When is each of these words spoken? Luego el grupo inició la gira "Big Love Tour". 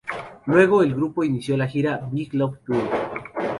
Luego 0.47 0.81
el 0.81 0.95
grupo 0.95 1.23
inició 1.23 1.55
la 1.57 1.67
gira 1.67 2.09
"Big 2.11 2.33
Love 2.33 2.57
Tour". 2.65 2.89